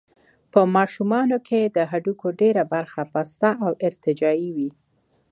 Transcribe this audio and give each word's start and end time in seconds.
په 0.53 0.61
ماشومانو 0.75 1.37
کې 1.47 1.59
د 1.75 1.77
هډوکو 1.91 2.27
ډېره 2.41 2.63
برخه 2.73 3.01
پسته 3.13 3.49
او 3.65 3.71
ارتجاعي 3.87 4.49
وي. 4.55 4.69